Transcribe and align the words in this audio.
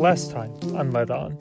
less 0.00 0.28
time 0.28 0.50
on 0.74 0.90
lead 0.92 1.10
on. 1.10 1.36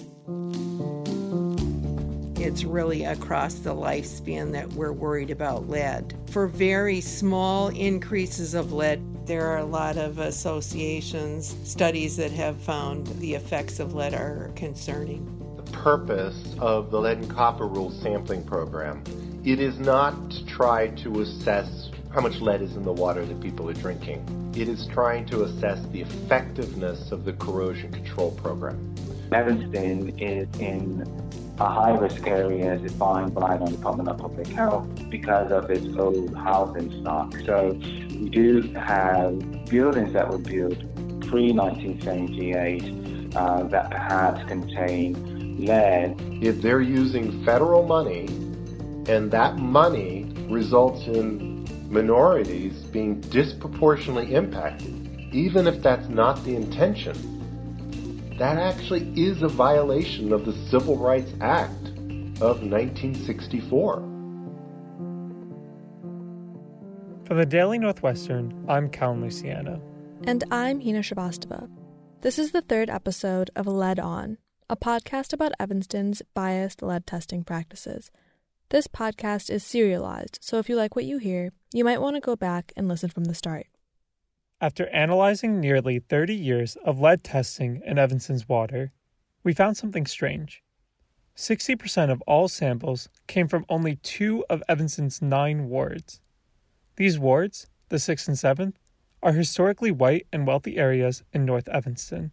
It's 2.38 2.66
really 2.66 3.06
across 3.06 3.56
the 3.56 3.74
lifespan 3.74 4.52
that 4.52 4.68
we're 4.74 4.92
worried 4.92 5.32
about 5.32 5.70
lead. 5.70 6.14
For 6.30 6.46
very 6.48 7.00
small 7.00 7.70
increases 7.70 8.54
of 8.54 8.74
lead, 8.74 9.26
there 9.26 9.48
are 9.48 9.60
a 9.60 9.66
lot 9.66 9.98
of 9.98 10.20
associations, 10.20 11.56
studies 11.64 12.18
that 12.18 12.32
have 12.32 12.58
found 12.58 13.08
the 13.20 13.34
effects 13.34 13.80
of 13.80 13.94
lead 13.94 14.14
are 14.14 14.52
concerning. 14.56 15.26
The 15.56 15.72
purpose 15.72 16.56
of 16.60 16.92
the 16.92 17.00
lead 17.00 17.20
and 17.20 17.30
copper 17.30 17.68
rule 17.68 17.92
sampling 17.92 18.44
program, 18.44 19.04
it 19.46 19.62
is 19.62 19.80
not 19.80 20.32
to 20.32 20.46
try 20.46 20.88
to 20.88 21.22
assess 21.22 21.92
how 22.12 22.22
much 22.22 22.42
lead 22.42 22.62
is 22.62 22.76
in 22.76 22.84
the 22.84 22.92
water 22.92 23.26
that 23.26 23.40
people 23.40 23.70
are 23.70 23.74
drinking. 23.74 24.52
It 24.56 24.68
is 24.68 24.88
trying 24.88 25.26
to 25.28 25.44
assess 25.44 25.80
the 25.92 26.02
effectiveness 26.02 27.12
of 27.12 27.24
the 27.24 27.34
corrosion 27.34 27.92
control 27.92 28.32
program. 28.32 28.96
Evanston 29.32 30.18
is 30.18 30.48
in 30.60 31.04
a 31.60 31.70
high 31.70 31.92
risk 31.92 32.26
area 32.26 32.74
as 32.74 32.82
defined 32.82 33.36
by 33.36 33.58
the 33.58 33.66
Department 33.66 34.10
of 34.10 34.18
Public 34.18 34.48
Health 34.48 34.88
because 35.10 35.52
of 35.52 35.70
its 35.70 35.96
old 35.98 36.36
housing 36.36 37.02
stock. 37.02 37.36
So 37.46 37.74
we 38.10 38.30
do 38.30 38.62
have 38.74 39.66
buildings 39.66 40.14
that 40.14 40.28
were 40.30 40.40
built 40.40 40.80
pre 41.28 41.52
1978 41.52 43.36
uh, 43.36 43.64
that 43.64 43.92
perhaps 43.92 44.44
contain 44.48 45.64
lead. 45.64 46.16
If 46.42 46.62
they're 46.62 46.82
using 46.82 47.46
federal 47.46 47.86
money 47.86 48.26
and 49.08 49.30
that 49.32 49.58
money 49.58 50.32
results 50.50 51.06
in 51.08 51.49
minorities 51.90 52.84
being 52.92 53.20
disproportionately 53.20 54.36
impacted, 54.36 54.94
even 55.34 55.66
if 55.66 55.82
that's 55.82 56.08
not 56.08 56.44
the 56.44 56.56
intention, 56.56 57.38
that 58.38 58.58
actually 58.58 59.12
is 59.20 59.42
a 59.42 59.48
violation 59.48 60.32
of 60.32 60.46
the 60.46 60.54
Civil 60.70 60.98
Rights 60.98 61.32
Act 61.42 61.88
of 62.42 62.62
1964. 62.62 63.96
From 67.26 67.38
the 67.38 67.46
Daily 67.46 67.80
Northwestern, 67.80 68.66
I'm 68.70 68.90
Calum 68.90 69.22
Luciano. 69.22 69.82
And 70.26 70.44
I'm 70.52 70.82
Hina 70.82 71.00
Shrivastava. 71.00 71.70
This 72.22 72.38
is 72.38 72.52
the 72.52 72.62
third 72.62 72.90
episode 72.90 73.50
of 73.56 73.66
Lead 73.66 74.00
On, 74.00 74.38
a 74.70 74.76
podcast 74.76 75.34
about 75.34 75.54
Evanston's 75.60 76.22
biased 76.34 76.84
lead 76.84 77.08
testing 77.08 77.44
practices. 77.44 78.12
This 78.70 78.88
podcast 78.88 79.50
is 79.50 79.64
serialized, 79.64 80.38
so 80.42 80.60
if 80.60 80.70
you 80.70 80.76
like 80.76 80.96
what 80.96 81.06
you 81.06 81.18
hear, 81.18 81.52
you 81.72 81.84
might 81.84 82.02
want 82.02 82.16
to 82.16 82.20
go 82.20 82.36
back 82.36 82.74
and 82.76 82.88
listen 82.88 83.10
from 83.10 83.26
the 83.26 83.36
start. 83.36 83.68
After 84.60 84.88
analyzing 84.88 85.60
nearly 85.60 86.00
30 86.00 86.36
years 86.36 86.76
of 86.84 87.00
lead 87.00 87.24
testing 87.24 87.82
in 87.86 87.98
Evanston's 87.98 88.50
water, 88.50 88.92
we 89.44 89.54
found 89.54 89.78
something 89.78 90.06
strange. 90.06 90.64
60% 91.36 92.12
of 92.12 92.22
all 92.24 92.48
samples 92.48 93.08
came 93.28 93.48
from 93.48 93.66
only 93.70 93.96
two 93.98 94.44
of 94.50 94.64
Evanston's 94.68 95.22
nine 95.22 95.70
wards. 95.70 96.20
These 96.98 97.18
wards, 97.18 97.68
the 97.88 97.96
6th 97.96 98.28
and 98.28 98.36
7th, 98.36 98.76
are 99.22 99.34
historically 99.34 99.92
white 99.92 100.28
and 100.34 100.46
wealthy 100.46 100.78
areas 100.78 101.24
in 101.32 101.46
North 101.46 101.70
Evanston. 101.70 102.32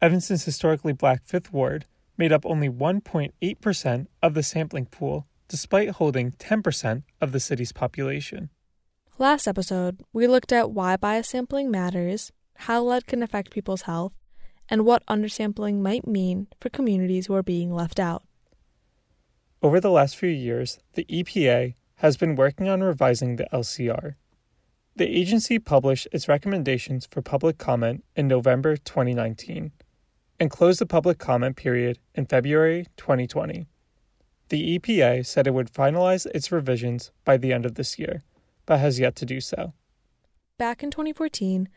Evanston's 0.00 0.44
historically 0.44 0.92
black 0.92 1.26
5th 1.26 1.52
ward 1.52 1.86
made 2.16 2.32
up 2.32 2.44
only 2.46 2.68
1.8% 2.68 4.06
of 4.22 4.34
the 4.34 4.42
sampling 4.42 4.86
pool, 4.86 5.26
despite 5.48 5.90
holding 5.90 6.32
10% 6.32 7.02
of 7.20 7.32
the 7.32 7.40
city's 7.40 7.72
population. 7.72 8.50
Last 9.20 9.48
episode, 9.48 9.98
we 10.12 10.28
looked 10.28 10.52
at 10.52 10.70
why 10.70 10.96
bias 10.96 11.30
sampling 11.30 11.72
matters, 11.72 12.30
how 12.54 12.84
lead 12.84 13.08
can 13.08 13.20
affect 13.20 13.50
people's 13.50 13.82
health, 13.82 14.12
and 14.68 14.84
what 14.84 15.04
undersampling 15.06 15.80
might 15.80 16.06
mean 16.06 16.46
for 16.60 16.68
communities 16.68 17.26
who 17.26 17.34
are 17.34 17.42
being 17.42 17.74
left 17.74 17.98
out. 17.98 18.22
Over 19.60 19.80
the 19.80 19.90
last 19.90 20.14
few 20.14 20.28
years, 20.28 20.78
the 20.94 21.04
EPA 21.06 21.74
has 21.96 22.16
been 22.16 22.36
working 22.36 22.68
on 22.68 22.80
revising 22.80 23.34
the 23.34 23.48
LCR. 23.52 24.14
The 24.94 25.18
agency 25.18 25.58
published 25.58 26.06
its 26.12 26.28
recommendations 26.28 27.08
for 27.10 27.20
public 27.20 27.58
comment 27.58 28.04
in 28.14 28.28
November 28.28 28.76
2019 28.76 29.72
and 30.38 30.48
closed 30.48 30.80
the 30.80 30.86
public 30.86 31.18
comment 31.18 31.56
period 31.56 31.98
in 32.14 32.26
February 32.26 32.86
2020. 32.96 33.66
The 34.50 34.78
EPA 34.78 35.26
said 35.26 35.48
it 35.48 35.54
would 35.54 35.72
finalize 35.72 36.24
its 36.26 36.52
revisions 36.52 37.10
by 37.24 37.36
the 37.36 37.52
end 37.52 37.66
of 37.66 37.74
this 37.74 37.98
year 37.98 38.22
but 38.68 38.78
has 38.80 39.00
yet 39.00 39.16
to 39.16 39.24
do 39.24 39.40
so. 39.40 39.72
Back 40.58 40.82
in 40.82 40.90
2014, 40.90 41.70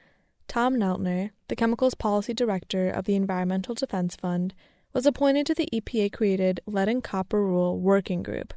Tom 0.50 0.76
Neltner, 0.76 1.32
the 1.48 1.56
Chemicals 1.56 1.96
Policy 1.96 2.34
Director 2.34 2.90
of 2.90 3.06
the 3.06 3.16
Environmental 3.16 3.74
Defense 3.74 4.18
Fund, 4.18 4.54
was 4.94 5.06
appointed 5.06 5.46
to 5.46 5.56
the 5.56 5.70
EPA 5.72 6.12
created 6.12 6.60
Lead 6.66 6.90
and 6.90 7.02
Copper 7.02 7.42
Rule 7.42 7.80
Working 7.80 8.22
Group. 8.22 8.54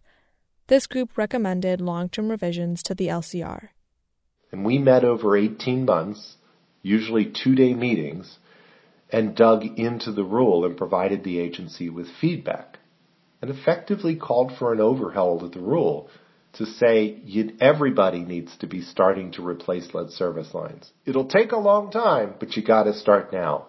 This 0.67 0.89
group 0.89 1.17
recommended 1.17 1.81
long 1.81 2.09
term 2.09 2.28
revisions 2.28 2.83
to 2.83 2.95
the 2.95 3.06
LCR. 3.06 3.69
And 4.51 4.65
we 4.65 4.78
met 4.78 5.05
over 5.05 5.37
18 5.37 5.84
months, 5.84 6.37
usually 6.83 7.27
two 7.27 7.55
day 7.55 7.72
meetings, 7.72 8.39
and 9.11 9.37
dug 9.37 9.65
into 9.78 10.11
the 10.11 10.25
rule 10.25 10.65
and 10.65 10.77
provided 10.77 11.22
the 11.22 11.39
agency 11.39 11.89
with 11.89 12.09
feedback 12.21 12.81
and 13.41 13.49
effectively 13.49 14.16
called 14.16 14.56
for 14.59 14.72
an 14.72 14.81
overhaul 14.81 15.45
of 15.45 15.53
the 15.53 15.61
rule 15.61 16.11
to 16.54 16.66
say 16.66 17.20
everybody 17.60 18.20
needs 18.20 18.56
to 18.59 18.66
be 18.66 18.81
starting 18.81 19.32
to 19.32 19.47
replace 19.47 19.92
lead 19.94 20.10
service 20.10 20.54
lines. 20.54 20.92
It'll 21.04 21.28
take 21.28 21.53
a 21.53 21.59
long 21.59 21.91
time, 21.91 22.34
but 22.38 22.56
you 22.56 22.62
got 22.62 22.84
to 22.84 22.94
start 22.94 23.32
now. 23.32 23.69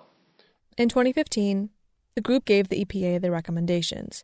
In 0.77 0.89
2015, 0.89 1.69
the 2.15 2.21
group 2.21 2.45
gave 2.45 2.69
the 2.69 2.83
EPA 2.83 3.21
their 3.21 3.31
recommendations. 3.31 4.23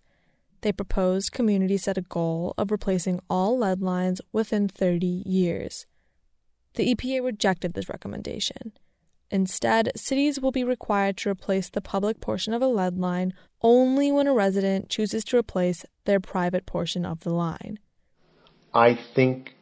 They 0.61 0.71
proposed 0.71 1.31
communities 1.31 1.83
set 1.83 1.97
a 1.97 2.01
goal 2.01 2.53
of 2.57 2.71
replacing 2.71 3.19
all 3.29 3.57
lead 3.57 3.81
lines 3.81 4.21
within 4.31 4.67
30 4.67 5.23
years. 5.25 5.87
The 6.75 6.93
EPA 6.93 7.23
rejected 7.23 7.73
this 7.73 7.89
recommendation. 7.89 8.73
Instead, 9.31 9.91
cities 9.95 10.39
will 10.39 10.51
be 10.51 10.63
required 10.63 11.17
to 11.17 11.29
replace 11.29 11.69
the 11.69 11.81
public 11.81 12.19
portion 12.19 12.53
of 12.53 12.61
a 12.61 12.67
lead 12.67 12.97
line 12.97 13.33
only 13.61 14.11
when 14.11 14.27
a 14.27 14.33
resident 14.33 14.89
chooses 14.89 15.23
to 15.23 15.37
replace 15.37 15.85
their 16.05 16.19
private 16.19 16.65
portion 16.65 17.05
of 17.05 17.21
the 17.21 17.33
line. 17.33 17.79
I 18.73 18.97
think 19.15 19.55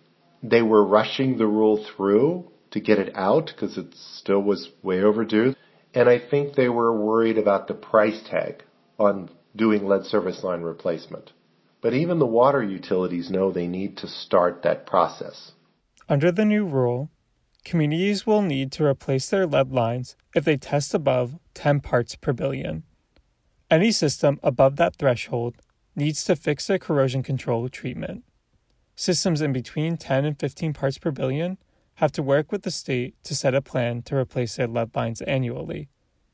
they 0.43 0.61
were 0.61 0.83
rushing 0.83 1.37
the 1.37 1.47
rule 1.47 1.83
through 1.95 2.51
to 2.71 2.79
get 2.79 2.99
it 2.99 3.15
out 3.15 3.47
because 3.47 3.77
it 3.77 3.93
still 3.95 4.41
was 4.41 4.69
way 4.83 5.01
overdue. 5.01 5.55
And 5.93 6.07
I 6.07 6.19
think 6.19 6.53
they 6.53 6.69
were 6.69 6.95
worried 6.95 7.37
about 7.37 7.67
the 7.67 7.73
price 7.73 8.21
tag 8.29 8.63
on 8.99 9.29
doing 9.55 9.87
lead 9.87 10.05
service 10.05 10.43
line 10.43 10.61
replacement. 10.61 11.31
But 11.81 11.93
even 11.93 12.19
the 12.19 12.25
water 12.25 12.61
utilities 12.61 13.31
know 13.31 13.51
they 13.51 13.67
need 13.67 13.97
to 13.97 14.07
start 14.07 14.61
that 14.63 14.85
process. 14.85 15.53
Under 16.07 16.31
the 16.31 16.45
new 16.45 16.65
rule, 16.65 17.09
communities 17.63 18.27
will 18.27 18.41
need 18.41 18.71
to 18.73 18.85
replace 18.85 19.29
their 19.29 19.47
lead 19.47 19.71
lines 19.71 20.15
if 20.35 20.43
they 20.43 20.57
test 20.57 20.93
above 20.93 21.39
10 21.55 21.79
parts 21.79 22.15
per 22.15 22.33
billion. 22.33 22.83
Any 23.71 23.91
system 23.91 24.39
above 24.43 24.75
that 24.75 24.95
threshold 24.97 25.55
needs 25.95 26.23
to 26.25 26.35
fix 26.35 26.67
their 26.67 26.79
corrosion 26.79 27.23
control 27.23 27.67
treatment. 27.69 28.23
Systems 28.99 29.41
in 29.41 29.53
between 29.53 29.95
10 29.95 30.25
and 30.25 30.37
15 30.37 30.73
parts 30.73 30.97
per 30.97 31.09
billion 31.09 31.57
have 31.95 32.11
to 32.11 32.21
work 32.21 32.51
with 32.51 32.63
the 32.63 32.69
state 32.69 33.15
to 33.23 33.33
set 33.33 33.55
a 33.55 33.61
plan 33.61 34.01
to 34.01 34.17
replace 34.17 34.57
their 34.57 34.67
lead 34.67 34.93
lines 34.93 35.21
annually, 35.21 35.87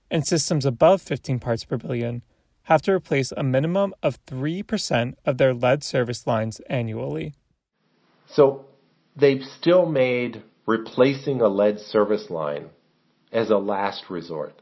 and 0.10 0.26
systems 0.26 0.66
above 0.66 1.00
15 1.00 1.38
parts 1.38 1.64
per 1.64 1.78
billion 1.78 2.24
have 2.64 2.82
to 2.82 2.92
replace 2.92 3.32
a 3.32 3.44
minimum 3.44 3.94
of 4.02 4.18
3% 4.26 5.14
of 5.28 5.38
their 5.38 5.54
lead 5.54 5.84
service 5.84 6.26
lines 6.26 6.60
annually. 6.62 7.36
So 8.26 8.66
they've 9.16 9.46
still 9.60 9.86
made 9.86 10.42
replacing 10.66 11.42
a 11.42 11.48
lead 11.48 11.80
service 11.80 12.32
line 12.32 12.72
as 13.32 13.52
a 13.52 13.58
last 13.60 14.10
resort. 14.10 14.60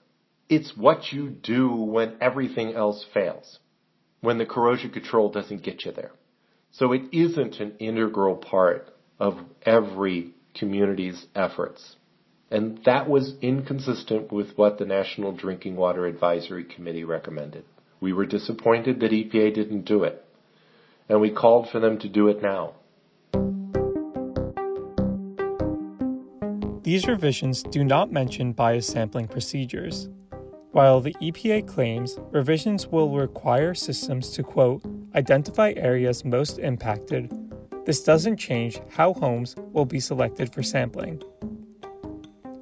It's 0.49 0.75
what 0.75 1.13
you 1.13 1.29
do 1.29 1.69
when 1.73 2.17
everything 2.19 2.73
else 2.73 3.05
fails, 3.13 3.59
when 4.19 4.39
the 4.39 4.45
corrosion 4.45 4.89
control 4.89 5.31
doesn't 5.31 5.63
get 5.63 5.85
you 5.85 5.93
there. 5.93 6.11
So 6.73 6.91
it 6.91 7.03
isn't 7.11 7.59
an 7.59 7.73
integral 7.77 8.35
part 8.35 8.89
of 9.19 9.37
every 9.63 10.31
community's 10.55 11.27
efforts. 11.35 11.97
And 12.49 12.79
that 12.85 13.07
was 13.07 13.35
inconsistent 13.41 14.31
with 14.31 14.57
what 14.57 14.79
the 14.79 14.85
National 14.85 15.33
Drinking 15.33 15.75
Water 15.75 16.07
Advisory 16.07 16.63
Committee 16.63 17.03
recommended. 17.03 17.63
We 18.01 18.11
were 18.11 18.25
disappointed 18.25 18.99
that 18.99 19.11
EPA 19.11 19.53
didn't 19.53 19.85
do 19.85 20.03
it. 20.03 20.25
And 21.07 21.21
we 21.21 21.29
called 21.29 21.69
for 21.71 21.79
them 21.79 21.99
to 21.99 22.09
do 22.09 22.27
it 22.27 22.41
now. 22.41 22.73
These 26.81 27.07
revisions 27.07 27.61
do 27.61 27.83
not 27.83 28.11
mention 28.11 28.51
bias 28.51 28.87
sampling 28.87 29.27
procedures. 29.27 30.09
While 30.73 31.01
the 31.01 31.13
EPA 31.21 31.67
claims 31.67 32.17
revisions 32.31 32.87
will 32.87 33.11
require 33.11 33.75
systems 33.75 34.31
to, 34.31 34.41
quote, 34.41 34.81
identify 35.13 35.73
areas 35.77 36.25
most 36.25 36.57
impacted, 36.57 37.31
this 37.85 38.01
doesn't 38.01 38.37
change 38.37 38.81
how 38.89 39.13
homes 39.13 39.55
will 39.71 39.85
be 39.85 39.99
selected 39.99 40.51
for 40.51 40.63
sampling. 40.63 41.21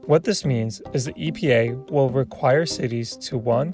What 0.03 0.25
this 0.25 0.43
means 0.43 0.81
is 0.91 1.05
the 1.05 1.13
EPA 1.13 1.89
will 1.89 2.09
require 2.09 2.65
cities 2.65 3.15
to 3.17 3.37
1. 3.37 3.73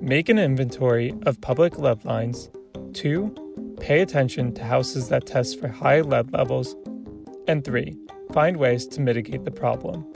make 0.00 0.30
an 0.30 0.38
inventory 0.38 1.12
of 1.26 1.42
public 1.42 1.78
lead 1.78 2.06
lines. 2.06 2.48
2. 2.94 3.76
Pay 3.80 4.00
attention 4.00 4.54
to 4.54 4.64
houses 4.64 5.10
that 5.10 5.26
test 5.26 5.60
for 5.60 5.68
high 5.68 6.00
lead 6.00 6.32
levels. 6.32 6.74
And 7.46 7.62
3. 7.62 7.94
Find 8.32 8.56
ways 8.56 8.86
to 8.86 9.02
mitigate 9.02 9.44
the 9.44 9.50
problem. 9.50 10.10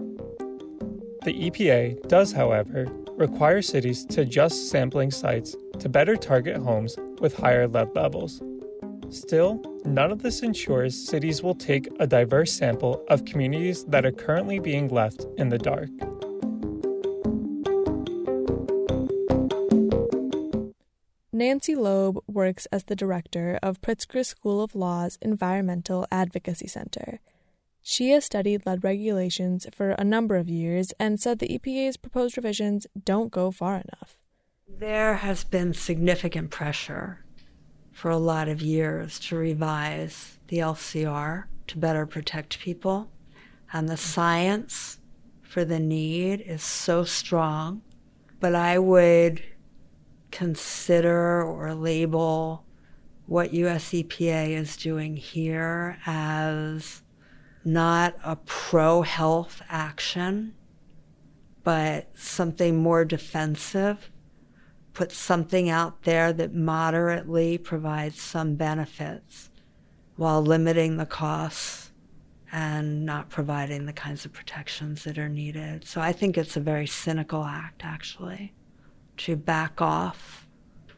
The 1.24 1.50
EPA 1.50 2.08
does, 2.08 2.32
however, 2.32 2.86
require 3.18 3.60
cities 3.60 4.04
to 4.06 4.20
adjust 4.20 4.70
sampling 4.70 5.10
sites 5.10 5.56
to 5.80 5.88
better 5.88 6.16
target 6.16 6.56
homes 6.56 6.96
with 7.20 7.36
higher 7.36 7.66
lead 7.66 7.94
levels. 7.94 8.40
Still, 9.10 9.60
none 9.84 10.12
of 10.12 10.22
this 10.22 10.42
ensures 10.42 10.94
cities 10.94 11.42
will 11.42 11.54
take 11.54 11.88
a 11.98 12.06
diverse 12.06 12.52
sample 12.52 13.04
of 13.08 13.24
communities 13.24 13.84
that 13.86 14.06
are 14.06 14.12
currently 14.12 14.60
being 14.60 14.88
left 14.88 15.26
in 15.36 15.48
the 15.48 15.58
dark. 15.58 15.90
Nancy 21.32 21.74
Loeb 21.74 22.18
works 22.26 22.66
as 22.66 22.84
the 22.84 22.96
director 22.96 23.58
of 23.62 23.80
Pritzker 23.80 24.24
School 24.24 24.62
of 24.62 24.74
Law's 24.74 25.18
Environmental 25.22 26.06
Advocacy 26.10 26.66
Center. 26.66 27.20
She 27.90 28.10
has 28.10 28.26
studied 28.26 28.66
lead 28.66 28.84
regulations 28.84 29.66
for 29.72 29.92
a 29.92 30.04
number 30.04 30.36
of 30.36 30.46
years 30.46 30.92
and 31.00 31.18
said 31.18 31.38
the 31.38 31.58
EPA's 31.58 31.96
proposed 31.96 32.36
revisions 32.36 32.86
don't 33.02 33.32
go 33.32 33.50
far 33.50 33.76
enough. 33.76 34.18
There 34.68 35.14
has 35.14 35.42
been 35.42 35.72
significant 35.72 36.50
pressure 36.50 37.24
for 37.90 38.10
a 38.10 38.18
lot 38.18 38.46
of 38.46 38.60
years 38.60 39.18
to 39.20 39.36
revise 39.36 40.36
the 40.48 40.58
LCR 40.58 41.44
to 41.68 41.78
better 41.78 42.04
protect 42.04 42.58
people. 42.58 43.10
And 43.72 43.88
the 43.88 43.96
science 43.96 44.98
for 45.40 45.64
the 45.64 45.80
need 45.80 46.42
is 46.42 46.62
so 46.62 47.04
strong. 47.04 47.80
But 48.38 48.54
I 48.54 48.78
would 48.78 49.42
consider 50.30 51.42
or 51.42 51.72
label 51.74 52.66
what 53.24 53.54
US 53.54 53.92
EPA 53.92 54.50
is 54.50 54.76
doing 54.76 55.16
here 55.16 55.98
as 56.04 57.00
not 57.68 58.16
a 58.24 58.36
pro 58.36 59.02
health 59.02 59.62
action, 59.68 60.54
but 61.62 62.08
something 62.14 62.76
more 62.76 63.04
defensive. 63.04 64.10
Put 64.94 65.12
something 65.12 65.68
out 65.68 66.02
there 66.02 66.32
that 66.32 66.54
moderately 66.54 67.58
provides 67.58 68.20
some 68.20 68.56
benefits 68.56 69.50
while 70.16 70.42
limiting 70.42 70.96
the 70.96 71.06
costs 71.06 71.92
and 72.50 73.04
not 73.04 73.28
providing 73.28 73.86
the 73.86 73.92
kinds 73.92 74.24
of 74.24 74.32
protections 74.32 75.04
that 75.04 75.18
are 75.18 75.28
needed. 75.28 75.84
So 75.84 76.00
I 76.00 76.12
think 76.12 76.36
it's 76.38 76.56
a 76.56 76.60
very 76.60 76.86
cynical 76.86 77.44
act, 77.44 77.84
actually, 77.84 78.54
to 79.18 79.36
back 79.36 79.80
off 79.80 80.48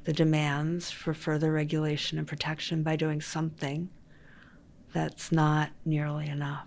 the 0.04 0.12
demands 0.12 0.90
for 0.90 1.12
further 1.12 1.52
regulation 1.52 2.16
and 2.16 2.26
protection 2.26 2.82
by 2.82 2.96
doing 2.96 3.20
something 3.20 3.90
that's 4.92 5.30
not 5.32 5.70
nearly 5.84 6.28
enough. 6.28 6.66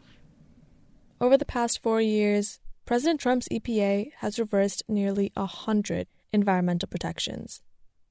Over 1.19 1.37
the 1.37 1.45
past 1.45 1.81
four 1.81 2.01
years, 2.01 2.59
President 2.85 3.19
Trump's 3.19 3.47
EPA 3.49 4.11
has 4.17 4.39
reversed 4.39 4.83
nearly 4.87 5.31
a 5.35 5.45
hundred 5.45 6.07
environmental 6.33 6.87
protections, 6.89 7.61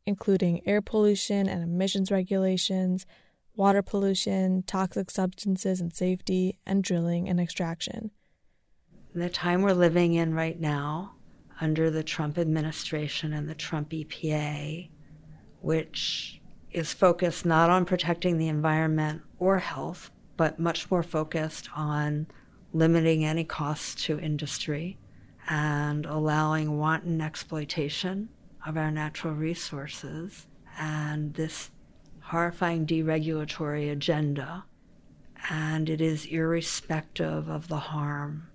including 0.07 0.67
air 0.67 0.81
pollution 0.81 1.49
and 1.49 1.63
emissions 1.63 2.11
regulations, 2.11 3.05
water 3.55 3.83
pollution, 3.83 4.63
toxic 4.63 5.11
substances 5.11 5.81
and 5.81 5.93
safety, 5.93 6.59
and 6.65 6.83
drilling 6.83 7.29
and 7.29 7.39
extraction. 7.39 8.11
the 9.15 9.29
time 9.29 9.61
we're 9.61 9.75
living 9.75 10.15
in 10.15 10.33
right 10.33 10.59
now, 10.59 11.13
under 11.61 11.91
the 11.91 12.03
Trump 12.03 12.39
administration 12.39 13.33
and 13.35 13.49
the 13.49 13.55
Trump 13.55 13.91
EPA, 13.91 14.89
which 15.61 16.41
is 16.73 16.93
focused 16.93 17.45
not 17.45 17.71
on 17.71 17.85
protecting 17.85 18.39
the 18.39 18.49
environment 18.49 19.23
or 19.39 19.59
health, 19.59 20.11
but 20.37 20.59
much 20.59 20.91
more 20.91 21.03
focused 21.03 21.69
on 21.75 22.27
limiting 22.73 23.25
any 23.25 23.45
costs 23.45 24.05
to 24.07 24.19
industry 24.19 24.99
and 25.49 26.07
allowing 26.07 26.79
wanton 26.79 27.21
exploitation 27.21 28.29
of 28.67 28.77
our 28.77 28.91
natural 28.91 29.35
resources 29.35 30.47
and 30.79 31.35
this 31.35 31.71
horrifying 32.21 32.87
deregulatory 32.87 33.91
agenda. 33.91 34.65
And 35.51 35.91
it 35.91 36.01
is 36.01 36.27
irrespective 36.27 37.49
of 37.49 37.69
the 37.69 37.77
harm 37.77 38.49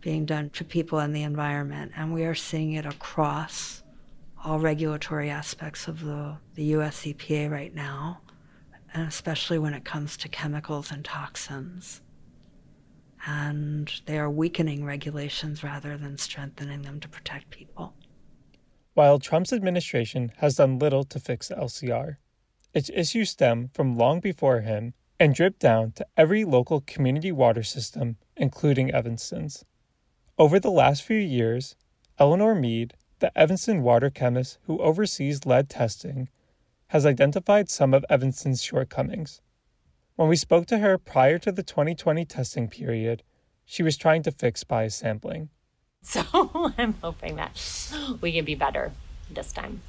being 0.00 0.24
done 0.24 0.50
to 0.50 0.64
people 0.64 0.98
and 0.98 1.14
the 1.14 1.22
environment. 1.22 1.92
And 1.94 2.12
we 2.12 2.24
are 2.24 2.34
seeing 2.34 2.72
it 2.72 2.86
across 2.86 3.82
all 4.44 4.58
regulatory 4.58 5.30
aspects 5.30 5.86
of 5.88 6.00
the, 6.00 6.36
the 6.54 6.64
US 6.76 7.04
EPA 7.04 7.50
right 7.50 7.74
now, 7.74 8.20
and 8.94 9.06
especially 9.06 9.58
when 9.58 9.74
it 9.74 9.84
comes 9.84 10.16
to 10.18 10.28
chemicals 10.28 10.90
and 10.90 11.04
toxins. 11.04 12.00
And 13.26 13.92
they 14.06 14.18
are 14.18 14.30
weakening 14.30 14.84
regulations 14.84 15.62
rather 15.62 15.98
than 15.98 16.16
strengthening 16.16 16.82
them 16.82 17.00
to 17.00 17.08
protect 17.08 17.50
people. 17.50 17.94
While 18.94 19.18
Trump's 19.18 19.52
administration 19.52 20.32
has 20.38 20.56
done 20.56 20.78
little 20.78 21.04
to 21.04 21.20
fix 21.20 21.48
the 21.48 21.56
LCR, 21.56 22.16
its 22.72 22.90
issues 22.94 23.30
stem 23.30 23.68
from 23.74 23.96
long 23.96 24.20
before 24.20 24.60
him 24.60 24.94
and 25.18 25.34
drip 25.34 25.58
down 25.58 25.92
to 25.92 26.06
every 26.16 26.44
local 26.44 26.80
community 26.80 27.30
water 27.30 27.62
system, 27.62 28.16
including 28.36 28.90
Evanston's. 28.90 29.64
Over 30.38 30.58
the 30.58 30.70
last 30.70 31.02
few 31.02 31.18
years, 31.18 31.76
Eleanor 32.18 32.54
Mead, 32.54 32.94
the 33.20 33.36
Evanston 33.38 33.82
water 33.82 34.10
chemist 34.10 34.58
who 34.64 34.78
oversees 34.78 35.46
lead 35.46 35.68
testing, 35.68 36.28
has 36.88 37.06
identified 37.06 37.70
some 37.70 37.94
of 37.94 38.04
Evanston's 38.10 38.62
shortcomings. 38.62 39.40
When 40.16 40.28
we 40.28 40.36
spoke 40.36 40.66
to 40.66 40.78
her 40.78 40.98
prior 40.98 41.38
to 41.38 41.52
the 41.52 41.62
2020 41.62 42.24
testing 42.24 42.68
period, 42.68 43.22
she 43.64 43.82
was 43.82 43.96
trying 43.96 44.22
to 44.24 44.32
fix 44.32 44.64
bias 44.64 44.96
sampling. 44.96 45.50
So 46.02 46.72
I'm 46.78 46.94
hoping 47.02 47.36
that 47.36 47.60
we 48.22 48.32
can 48.32 48.46
be 48.46 48.54
better 48.54 48.92
this 49.30 49.52
time. 49.52 49.82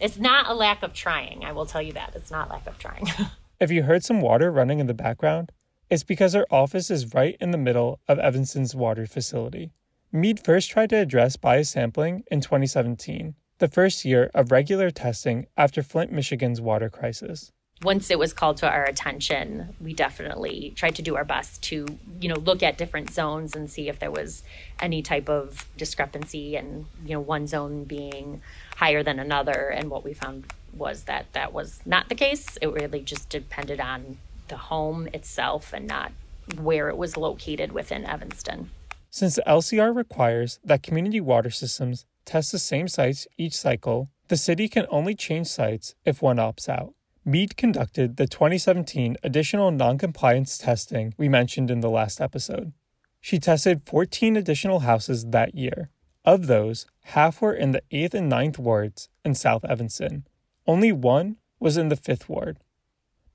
It's 0.00 0.18
not 0.18 0.50
a 0.50 0.54
lack 0.54 0.82
of 0.82 0.92
trying, 0.92 1.44
I 1.44 1.52
will 1.52 1.66
tell 1.66 1.80
you 1.80 1.92
that. 1.92 2.16
It's 2.16 2.32
not 2.32 2.50
lack 2.50 2.66
of 2.66 2.78
trying. 2.78 3.06
if 3.60 3.70
you 3.70 3.84
heard 3.84 4.02
some 4.02 4.20
water 4.20 4.50
running 4.50 4.80
in 4.80 4.88
the 4.88 4.94
background, 4.94 5.52
it's 5.88 6.02
because 6.02 6.34
her 6.34 6.46
office 6.50 6.90
is 6.90 7.14
right 7.14 7.36
in 7.40 7.52
the 7.52 7.58
middle 7.58 8.00
of 8.08 8.18
Evanston's 8.18 8.74
water 8.74 9.06
facility. 9.06 9.70
Mead 10.12 10.44
first 10.44 10.70
tried 10.70 10.90
to 10.90 10.96
address 10.96 11.36
bias 11.36 11.70
sampling 11.70 12.24
in 12.30 12.40
2017, 12.40 13.34
the 13.58 13.68
first 13.68 14.04
year 14.04 14.30
of 14.34 14.50
regular 14.50 14.90
testing 14.90 15.46
after 15.56 15.82
Flint, 15.82 16.10
Michigan's 16.10 16.60
water 16.60 16.90
crisis 16.90 17.52
once 17.82 18.10
it 18.10 18.18
was 18.18 18.32
called 18.32 18.58
to 18.58 18.68
our 18.68 18.84
attention, 18.84 19.74
we 19.80 19.94
definitely 19.94 20.72
tried 20.76 20.94
to 20.94 21.02
do 21.02 21.16
our 21.16 21.24
best 21.24 21.62
to, 21.62 21.86
you 22.20 22.28
know, 22.28 22.38
look 22.38 22.62
at 22.62 22.76
different 22.76 23.10
zones 23.10 23.56
and 23.56 23.70
see 23.70 23.88
if 23.88 23.98
there 23.98 24.10
was 24.10 24.42
any 24.80 25.00
type 25.00 25.30
of 25.30 25.66
discrepancy 25.78 26.56
and, 26.56 26.84
you 27.04 27.14
know, 27.14 27.20
one 27.20 27.46
zone 27.46 27.84
being 27.84 28.42
higher 28.76 29.02
than 29.02 29.18
another. 29.18 29.70
And 29.70 29.90
what 29.90 30.04
we 30.04 30.12
found 30.12 30.52
was 30.74 31.04
that 31.04 31.32
that 31.32 31.54
was 31.54 31.80
not 31.86 32.10
the 32.10 32.14
case. 32.14 32.58
It 32.60 32.70
really 32.70 33.00
just 33.00 33.30
depended 33.30 33.80
on 33.80 34.18
the 34.48 34.58
home 34.58 35.08
itself 35.14 35.72
and 35.72 35.86
not 35.86 36.12
where 36.60 36.90
it 36.90 36.98
was 36.98 37.16
located 37.16 37.72
within 37.72 38.04
Evanston. 38.04 38.70
Since 39.10 39.34
the 39.34 39.42
LCR 39.42 39.94
requires 39.94 40.60
that 40.64 40.84
community 40.84 41.20
water 41.20 41.50
systems 41.50 42.06
test 42.24 42.52
the 42.52 42.60
same 42.60 42.86
sites 42.86 43.26
each 43.36 43.54
cycle, 43.54 44.08
the 44.28 44.36
city 44.36 44.68
can 44.68 44.86
only 44.88 45.16
change 45.16 45.48
sites 45.48 45.96
if 46.04 46.22
one 46.22 46.36
opts 46.36 46.68
out. 46.68 46.94
Mead 47.24 47.56
conducted 47.56 48.16
the 48.16 48.28
2017 48.28 49.16
additional 49.24 49.72
noncompliance 49.72 50.56
testing 50.56 51.12
we 51.18 51.28
mentioned 51.28 51.70
in 51.70 51.80
the 51.80 51.90
last 51.90 52.20
episode. 52.20 52.72
She 53.20 53.40
tested 53.40 53.82
14 53.84 54.36
additional 54.36 54.80
houses 54.80 55.26
that 55.26 55.56
year. 55.56 55.90
Of 56.24 56.46
those, 56.46 56.86
half 57.02 57.42
were 57.42 57.52
in 57.52 57.72
the 57.72 57.82
8th 57.90 58.14
and 58.14 58.30
9th 58.30 58.58
wards 58.58 59.08
in 59.24 59.34
South 59.34 59.64
Evanston. 59.64 60.24
Only 60.66 60.92
one 60.92 61.36
was 61.58 61.76
in 61.76 61.88
the 61.88 61.96
5th 61.96 62.28
ward. 62.28 62.58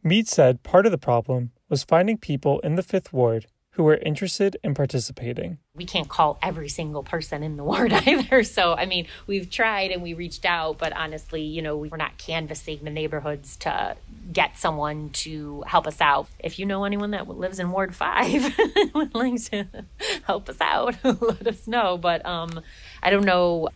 Mead 0.02 0.28
said 0.28 0.64
part 0.64 0.86
of 0.86 0.94
the 0.94 0.98
problem 0.98 1.52
was 1.68 1.84
finding 1.84 2.18
people 2.18 2.60
in 2.62 2.76
the 2.76 2.84
5th 2.84 3.12
ward 3.12 3.48
who 3.76 3.84
were 3.84 3.98
interested 3.98 4.56
in 4.64 4.74
participating. 4.74 5.58
We 5.76 5.84
can't 5.84 6.08
call 6.08 6.40
every 6.42 6.70
single 6.70 7.04
person 7.04 7.44
in 7.44 7.58
the 7.58 7.64
ward 7.66 7.92
either. 7.92 8.42
So, 8.44 8.74
I 8.74 8.86
mean, 8.86 9.08
we've 9.28 9.50
tried 9.50 9.92
and 9.92 10.02
we 10.02 10.14
reached 10.14 10.46
out, 10.46 10.78
but 10.78 10.94
honestly, 10.94 11.42
you 11.42 11.62
know, 11.62 11.76
we're 11.76 11.98
not 11.98 12.18
canvassing 12.18 12.80
the 12.84 12.90
neighborhoods 12.90 13.58
to 13.58 13.98
get 14.32 14.58
someone 14.58 15.10
to 15.10 15.62
help 15.68 15.88
us 15.88 16.00
out. 16.00 16.28
If 16.40 16.58
you 16.58 16.66
know 16.66 16.86
anyone 16.86 17.12
that 17.12 17.28
lives 17.28 17.60
in 17.60 17.70
Ward 17.70 17.94
5 17.94 18.58
would 18.96 19.14
like 19.14 19.44
to 19.52 19.68
help 20.24 20.48
us 20.48 20.62
out, 20.62 20.96
let 21.04 21.46
us 21.46 21.68
know. 21.68 21.98
But 21.98 22.26
um, 22.26 22.62
I 23.04 23.10
don't 23.10 23.26
know 23.26 23.70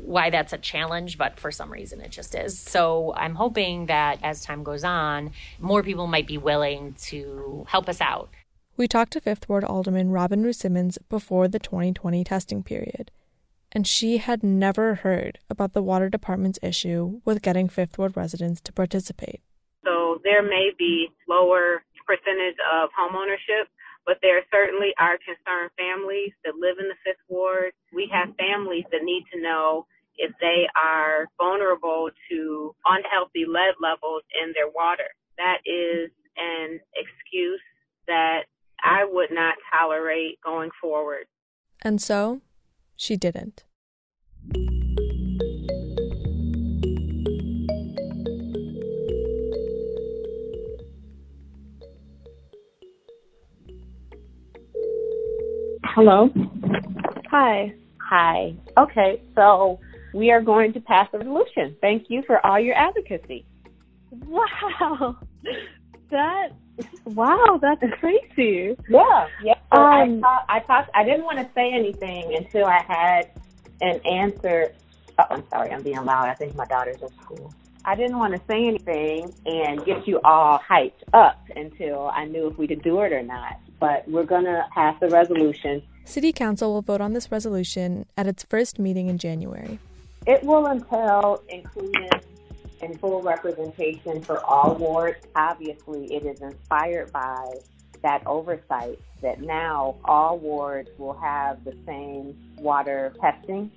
why 0.00 0.28
that's 0.28 0.52
a 0.52 0.58
challenge, 0.58 1.16
but 1.16 1.38
for 1.38 1.50
some 1.50 1.72
reason 1.72 2.02
it 2.02 2.10
just 2.10 2.34
is. 2.34 2.58
So 2.58 3.14
I'm 3.16 3.36
hoping 3.36 3.86
that 3.86 4.18
as 4.22 4.42
time 4.44 4.64
goes 4.64 4.84
on, 4.84 5.30
more 5.58 5.82
people 5.82 6.06
might 6.06 6.26
be 6.26 6.36
willing 6.36 6.94
to 7.04 7.64
help 7.68 7.88
us 7.88 8.02
out. 8.02 8.28
We 8.76 8.88
talked 8.88 9.12
to 9.12 9.20
Fifth 9.20 9.48
Ward 9.48 9.64
Alderman 9.64 10.10
Robin 10.10 10.42
Rue 10.42 10.52
Simmons 10.54 10.98
before 11.08 11.48
the 11.48 11.58
2020 11.58 12.24
testing 12.24 12.62
period. 12.62 13.10
and 13.72 13.86
she 13.86 14.18
had 14.18 14.42
never 14.42 14.96
heard 14.96 15.38
about 15.48 15.74
the 15.74 15.82
water 15.82 16.08
department's 16.10 16.58
issue 16.60 17.20
with 17.24 17.40
getting 17.40 17.68
Fifth 17.68 17.96
Ward 17.98 18.16
residents 18.16 18.60
to 18.62 18.72
participate. 18.72 19.40
So 19.84 20.18
there 20.24 20.42
may 20.42 20.70
be 20.76 21.06
lower 21.28 21.84
percentage 22.04 22.58
of 22.66 22.90
homeownership, 22.98 23.70
but 24.04 24.18
there 24.22 24.42
certainly 24.52 24.90
are 24.98 25.18
concerned 25.22 25.70
families 25.78 26.32
that 26.44 26.56
live 26.58 26.78
in 26.80 26.88
the 26.88 26.98
Fifth 27.04 27.22
Ward. 27.28 27.70
We 27.94 28.10
have 28.10 28.34
families 28.34 28.86
that 28.90 29.04
need 29.04 29.22
to 29.32 29.40
know 29.40 29.86
if 30.16 30.32
they 30.40 30.66
are 30.74 31.28
vulnerable 31.38 32.10
to 32.28 32.74
unhealthy 32.86 33.44
lead 33.46 33.74
levels 33.80 34.22
in 34.34 34.50
their 34.52 34.66
water. 34.74 35.14
That 35.38 35.58
is 35.64 36.10
an 36.36 36.80
excuse 36.98 37.62
that 38.08 38.50
I 38.82 39.04
would 39.04 39.30
not 39.30 39.54
tolerate 39.72 40.38
going 40.44 40.70
forward. 40.80 41.26
And 41.82 42.00
so 42.00 42.40
she 42.96 43.16
didn't. 43.16 43.64
Hello. 55.84 56.30
Hi. 57.30 57.74
Hi. 58.08 58.54
Okay, 58.78 59.22
so 59.34 59.78
we 60.14 60.30
are 60.30 60.40
going 60.40 60.72
to 60.72 60.80
pass 60.80 61.08
a 61.12 61.18
resolution. 61.18 61.76
Thank 61.80 62.06
you 62.08 62.22
for 62.26 62.44
all 62.44 62.58
your 62.58 62.74
advocacy. 62.74 63.46
Wow. 64.10 65.16
That 66.10 66.48
wow, 67.04 67.58
that's 67.60 67.82
crazy. 68.00 68.76
Yeah, 68.88 69.26
yeah. 69.42 69.54
So 69.72 69.80
Um, 69.80 70.24
I, 70.24 70.42
I 70.48 70.60
talked. 70.60 70.90
I 70.94 71.04
didn't 71.04 71.24
want 71.24 71.38
to 71.38 71.48
say 71.54 71.72
anything 71.72 72.34
until 72.36 72.66
I 72.66 72.82
had 72.86 73.30
an 73.80 74.00
answer. 74.06 74.72
Oh, 75.18 75.24
I'm 75.30 75.48
sorry, 75.48 75.70
I'm 75.70 75.82
being 75.82 76.04
loud. 76.04 76.28
I 76.28 76.34
think 76.34 76.54
my 76.54 76.66
daughter's 76.66 77.02
in 77.02 77.08
school. 77.22 77.52
I 77.84 77.94
didn't 77.94 78.18
want 78.18 78.34
to 78.34 78.40
say 78.46 78.66
anything 78.66 79.32
and 79.46 79.84
get 79.84 80.06
you 80.06 80.20
all 80.22 80.58
hyped 80.58 81.02
up 81.14 81.42
until 81.56 82.10
I 82.14 82.26
knew 82.26 82.48
if 82.48 82.58
we 82.58 82.66
could 82.66 82.82
do 82.82 83.00
it 83.00 83.12
or 83.12 83.22
not. 83.22 83.58
But 83.78 84.06
we're 84.08 84.24
gonna 84.24 84.66
pass 84.74 84.98
the 85.00 85.08
resolution. 85.08 85.82
City 86.04 86.32
Council 86.32 86.74
will 86.74 86.82
vote 86.82 87.00
on 87.00 87.12
this 87.14 87.30
resolution 87.32 88.04
at 88.16 88.26
its 88.26 88.42
first 88.42 88.78
meeting 88.78 89.08
in 89.08 89.16
January. 89.16 89.78
It 90.26 90.42
will 90.44 90.66
entail 90.66 91.42
inclusion 91.48 92.10
and 92.82 92.98
full 93.00 93.22
representation 93.22 94.22
for 94.22 94.44
all 94.44 94.74
wards. 94.74 95.18
Obviously, 95.34 96.14
it 96.14 96.24
is 96.24 96.40
inspired 96.40 97.12
by 97.12 97.52
that 98.02 98.26
oversight 98.26 98.98
that 99.22 99.40
now 99.40 99.96
all 100.04 100.38
wards 100.38 100.88
will 100.98 101.18
have 101.18 101.62
the 101.64 101.76
same 101.86 102.34
water 102.58 103.12
testing 103.20 103.70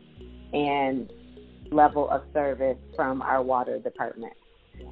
and 0.53 1.11
level 1.71 2.09
of 2.09 2.23
service 2.33 2.77
from 2.95 3.21
our 3.21 3.41
water 3.41 3.79
department. 3.79 4.33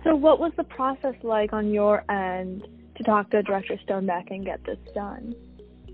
So 0.04 0.16
what 0.16 0.40
was 0.40 0.52
the 0.58 0.64
process 0.64 1.16
like 1.24 1.54
on 1.54 1.72
your 1.72 2.04
end 2.12 2.68
to 2.96 3.04
talk 3.04 3.30
to 3.32 3.42
Director 3.44 3.80
Stoneback 3.88 4.32
and 4.32 4.46
get 4.46 4.64
this 4.66 4.78
done? 4.94 5.36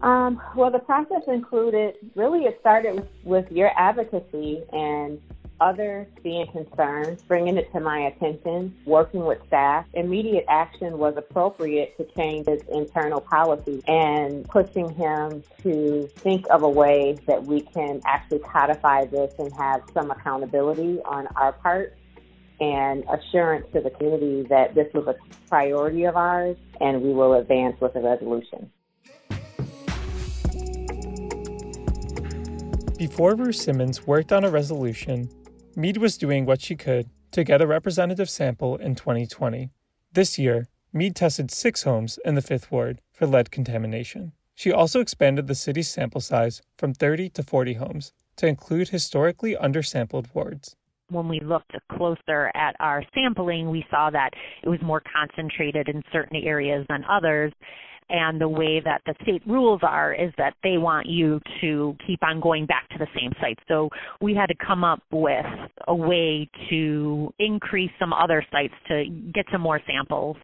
Um, 0.02 0.42
well, 0.56 0.72
the 0.72 0.80
process 0.80 1.24
included 1.28 1.96
really 2.16 2.42
it 2.42 2.58
started 2.60 2.96
with, 2.96 3.08
with 3.24 3.52
your 3.52 3.72
advocacy 3.78 4.64
and 4.72 5.20
others 5.60 6.08
being 6.24 6.48
concerned, 6.48 7.22
bringing 7.28 7.58
it 7.58 7.72
to 7.74 7.80
my 7.80 8.00
attention, 8.00 8.76
working 8.86 9.26
with 9.26 9.40
staff. 9.48 9.86
Immediate 9.94 10.46
action 10.48 10.98
was 10.98 11.16
appropriate 11.18 11.98
to 11.98 12.06
change 12.16 12.48
his 12.48 12.62
internal 12.72 13.22
policy 13.22 13.82
and 13.88 14.48
pushing 14.48 14.90
him 14.90 15.44
to 15.64 16.10
think 16.18 16.46
of 16.50 16.64
a 16.64 16.70
way 16.70 17.18
that 17.28 17.44
we 17.44 17.62
can 17.62 18.02
actually 18.06 18.40
codify 18.40 19.06
this 19.06 19.34
and 19.40 19.52
have 19.54 19.82
some 19.94 20.12
accountability 20.12 21.00
on 21.06 21.28
our 21.36 21.54
part 21.54 21.98
and 22.60 23.04
assurance 23.10 23.68
to 23.72 23.82
the 23.82 23.90
community 23.92 24.44
that 24.50 24.74
this 24.74 24.92
was 24.94 25.08
a 25.08 25.16
priority 25.48 26.06
of 26.06 26.16
ours 26.16 26.58
and 26.82 27.02
we 27.02 27.14
will 27.14 27.34
advance 27.34 27.80
with 27.80 27.96
a 27.96 28.02
resolution. 28.02 28.72
Before 32.98 33.36
Rue 33.36 33.52
Simmons 33.52 34.08
worked 34.08 34.34
on 34.34 34.44
a 34.44 34.50
resolution, 34.50 35.30
Mead 35.77 35.98
was 35.98 36.17
doing 36.17 36.48
what 36.48 36.60
she 36.60 36.75
could 36.75 37.07
to 37.29 37.43
get 37.43 37.62
a 37.62 37.67
representative 37.67 38.31
sample 38.31 38.77
in 38.77 38.96
2020. 38.96 39.69
This 40.12 40.39
year, 40.39 40.69
Mead 40.91 41.15
tested 41.15 41.51
six 41.51 41.84
homes 41.84 42.17
in 42.25 42.34
the 42.34 42.41
Fifth 42.41 42.72
Ward 42.72 43.00
for 43.13 43.27
lead 43.27 43.51
contamination. 43.51 44.31
She 44.55 44.72
also 44.72 45.01
expanded 45.01 45.46
the 45.46 45.53
city's 45.53 45.88
sample 45.88 46.19
size 46.19 46.63
from 46.79 46.96
30 46.96 47.29
to 47.29 47.43
40 47.43 47.74
homes 47.75 48.12
to 48.38 48.48
include 48.48 48.89
historically 48.89 49.55
undersampled 49.55 50.34
wards. 50.34 50.75
When 51.12 51.27
we 51.27 51.41
looked 51.41 51.74
closer 51.91 52.50
at 52.55 52.75
our 52.79 53.03
sampling, 53.13 53.69
we 53.69 53.86
saw 53.91 54.10
that 54.10 54.31
it 54.63 54.69
was 54.69 54.81
more 54.81 55.03
concentrated 55.15 55.89
in 55.89 56.01
certain 56.12 56.38
areas 56.38 56.88
than 56.89 57.05
others. 57.07 57.53
And 58.10 58.40
the 58.40 58.48
way 58.48 58.80
that 58.80 59.02
the 59.06 59.16
state 59.22 59.42
rules 59.46 59.82
are 59.84 60.14
is 60.14 60.32
that 60.38 60.54
they 60.64 60.78
want 60.78 61.08
you 61.08 61.42
to 61.62 61.96
keep 62.06 62.24
on 62.24 62.40
going 62.40 62.66
back 62.66 62.88
to 62.90 62.98
the 62.98 63.08
same 63.20 63.34
site. 63.42 63.60
So 63.68 63.90
we 64.22 64.34
had 64.34 64.48
to 64.48 64.56
come 64.56 64.84
up 64.84 65.02
with 65.12 65.46
a 65.88 65.96
way 65.96 66.50
to 66.70 67.34
increase 67.38 67.92
some 68.00 68.14
other 68.14 68.46
sites 68.52 68.74
to 68.88 69.06
get 69.34 69.46
some 69.52 69.62
more 69.62 69.82
samples 69.86 70.38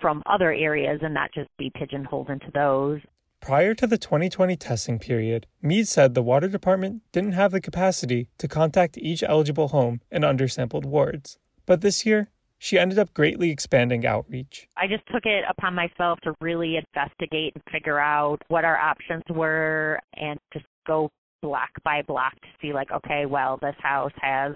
from 0.00 0.22
other 0.26 0.52
areas 0.52 1.00
and 1.02 1.14
not 1.14 1.32
just 1.32 1.48
be 1.56 1.70
pigeonholed 1.74 2.30
into 2.30 2.50
those. 2.52 3.00
Prior 3.40 3.74
to 3.74 3.86
the 3.86 3.98
2020 3.98 4.56
testing 4.56 4.98
period, 4.98 5.46
Mead 5.60 5.86
said 5.86 6.14
the 6.14 6.22
water 6.22 6.48
department 6.48 7.02
didn't 7.12 7.32
have 7.32 7.52
the 7.52 7.60
capacity 7.60 8.28
to 8.38 8.48
contact 8.48 8.96
each 8.96 9.22
eligible 9.22 9.68
home 9.68 10.00
in 10.10 10.22
undersampled 10.22 10.86
wards. 10.86 11.38
But 11.66 11.80
this 11.80 12.04
year, 12.04 12.30
she 12.64 12.78
ended 12.78 12.98
up 12.98 13.12
greatly 13.12 13.50
expanding 13.50 14.06
outreach. 14.06 14.66
I 14.78 14.86
just 14.86 15.02
took 15.12 15.26
it 15.26 15.44
upon 15.50 15.74
myself 15.74 16.18
to 16.22 16.34
really 16.40 16.76
investigate 16.78 17.52
and 17.54 17.62
figure 17.70 17.98
out 17.98 18.38
what 18.48 18.64
our 18.64 18.78
options 18.78 19.22
were 19.28 20.00
and 20.14 20.40
just 20.50 20.64
go 20.86 21.10
block 21.44 21.68
by 21.84 22.00
block 22.00 22.32
to 22.32 22.48
see 22.62 22.72
like 22.72 22.90
okay 22.90 23.26
well 23.26 23.58
this 23.60 23.74
house 23.82 24.12
has 24.18 24.54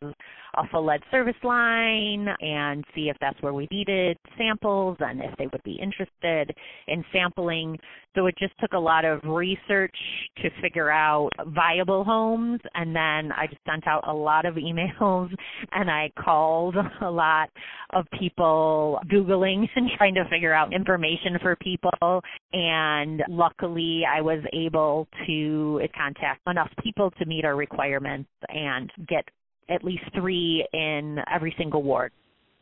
a 0.57 0.67
full 0.69 0.87
lead 0.87 1.03
service 1.11 1.37
line 1.43 2.27
and 2.41 2.85
see 2.95 3.09
if 3.09 3.17
that's 3.21 3.41
where 3.43 3.53
we 3.53 3.69
needed 3.71 4.17
samples 4.37 4.97
and 5.01 5.21
if 5.21 5.37
they 5.39 5.47
would 5.47 5.63
be 5.63 5.79
interested 5.81 6.55
in 6.87 7.05
sampling. 7.13 7.79
So 8.15 8.27
it 8.27 8.35
just 8.39 8.55
took 8.59 8.73
a 8.73 8.79
lot 8.79 9.05
of 9.05 9.21
research 9.23 9.95
to 10.39 10.49
figure 10.61 10.91
out 10.91 11.31
viable 11.49 12.03
homes. 12.03 12.61
And 12.75 12.97
then 12.97 13.31
I 13.33 13.47
just 13.49 13.61
sent 13.69 13.87
out 13.87 14.09
a 14.09 14.13
lot 14.13 14.47
of 14.47 14.55
emails 14.57 15.31
and 15.73 15.91
I 15.91 16.11
called 16.19 16.75
a 17.03 17.11
lot 17.11 17.51
of 17.93 18.07
people 18.19 18.99
googling 19.07 19.67
and 19.77 19.91
trying 19.97 20.15
to 20.15 20.25
figure 20.31 20.53
out 20.53 20.75
information 20.75 21.39
for 21.41 21.57
people. 21.57 22.23
And 22.53 23.23
luckily 23.29 24.03
I 24.11 24.21
was 24.21 24.43
able 24.53 25.07
to 25.27 25.81
contact 25.97 26.41
enough 26.49 26.71
people 26.83 27.11
to 27.19 27.27
meet 27.27 27.45
our 27.45 27.57
requirements 27.57 28.31
and 28.49 28.91
get 29.09 29.25
at 29.71 29.85
least 29.85 30.05
three 30.15 30.67
in 30.73 31.19
every 31.33 31.55
single 31.59 31.83
ward. 31.83 32.13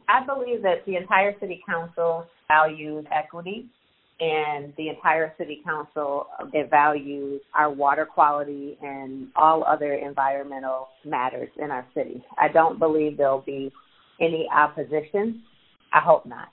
I 0.09 0.25
believe 0.25 0.63
that 0.63 0.85
the 0.87 0.97
entire 0.97 1.39
city 1.41 1.63
council 1.67 2.27
values 2.49 3.05
equity 3.13 3.67
and 4.19 4.73
the 4.79 4.89
entire 4.89 5.35
city 5.37 5.61
council 5.65 6.27
it 6.53 6.71
values 6.71 7.41
our 7.55 7.71
water 7.71 8.07
quality 8.07 8.79
and 8.81 9.29
all 9.37 9.65
other 9.65 9.95
environmental 9.95 10.89
matters 11.05 11.51
in 11.63 11.71
our 11.71 11.87
city. 11.95 12.25
I 12.39 12.49
don't 12.49 12.79
believe 12.79 13.17
there'll 13.17 13.41
be 13.43 13.71
any 14.21 14.49
opposition. 14.55 15.43
I 15.93 16.01
hope 16.01 16.25
not. 16.25 16.49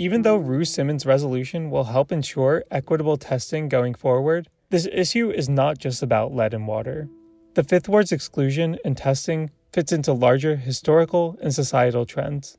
Even 0.00 0.22
though 0.22 0.38
Rue 0.38 0.64
Simmons' 0.64 1.04
resolution 1.04 1.70
will 1.70 1.84
help 1.84 2.10
ensure 2.10 2.64
equitable 2.70 3.18
testing 3.18 3.68
going 3.68 3.92
forward, 3.92 4.48
this 4.70 4.88
issue 4.90 5.30
is 5.30 5.46
not 5.46 5.76
just 5.76 6.02
about 6.02 6.34
lead 6.34 6.54
in 6.54 6.64
water. 6.64 7.10
The 7.52 7.64
Fifth 7.64 7.86
Ward's 7.86 8.10
exclusion 8.10 8.78
and 8.82 8.96
testing 8.96 9.50
fits 9.74 9.92
into 9.92 10.14
larger 10.14 10.56
historical 10.56 11.36
and 11.42 11.54
societal 11.54 12.06
trends. 12.06 12.56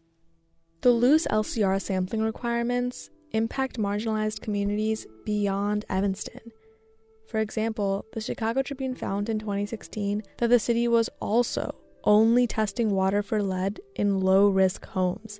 The 0.81 0.91
loose 0.91 1.25
LCR 1.31 1.81
sampling 1.81 2.21
requirements 2.21 3.09
impact 3.31 3.79
marginalized 3.79 4.41
communities 4.41 5.07
beyond 5.25 5.83
Evanston. 5.89 6.51
For 7.27 7.39
example, 7.39 8.05
the 8.13 8.21
Chicago 8.21 8.61
Tribune 8.61 8.93
found 8.93 9.29
in 9.29 9.39
2016 9.39 10.21
that 10.37 10.51
the 10.51 10.59
city 10.59 10.87
was 10.87 11.09
also 11.19 11.73
only 12.03 12.45
testing 12.45 12.91
water 12.91 13.23
for 13.23 13.41
lead 13.41 13.79
in 13.95 14.19
low 14.19 14.47
risk 14.47 14.85
homes. 14.85 15.39